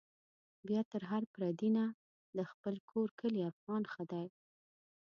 [0.67, 1.85] بيا تر هر پردي نه،
[2.37, 4.27] د خپل کور کلي افغان ښه دی